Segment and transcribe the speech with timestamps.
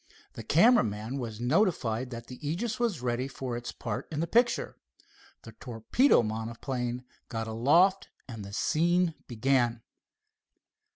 [0.33, 4.25] The camera man was notified that the Aegis was ready for its part in the
[4.25, 4.75] picture.
[5.43, 9.83] The torpedo monoplane got aloft, and the scene began.